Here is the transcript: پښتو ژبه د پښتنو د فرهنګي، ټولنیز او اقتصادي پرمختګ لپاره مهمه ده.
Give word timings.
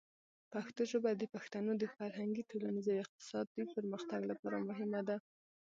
پښتو 0.53 0.81
ژبه 0.91 1.11
د 1.15 1.23
پښتنو 1.33 1.71
د 1.77 1.83
فرهنګي، 1.95 2.43
ټولنیز 2.49 2.87
او 2.93 3.01
اقتصادي 3.05 3.63
پرمختګ 3.75 4.21
لپاره 4.31 4.57
مهمه 4.69 5.01
ده. 5.07 5.17